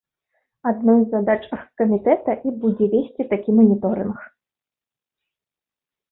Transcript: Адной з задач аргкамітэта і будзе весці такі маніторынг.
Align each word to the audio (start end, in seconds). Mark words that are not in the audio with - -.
Адной 0.69 0.95
з 1.01 1.07
задач 1.09 1.41
аргкамітэта 1.57 2.31
і 2.51 2.53
будзе 2.63 2.85
весці 2.93 3.23
такі 3.33 3.49
маніторынг. 3.59 4.25